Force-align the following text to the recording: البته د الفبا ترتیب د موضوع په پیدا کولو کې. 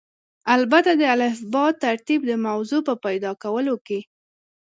البته 0.55 0.91
د 0.99 1.03
الفبا 1.15 1.65
ترتیب 1.83 2.21
د 2.25 2.31
موضوع 2.47 2.81
په 2.87 2.93
پیدا 3.05 3.31
کولو 3.43 3.75
کې. 3.87 3.99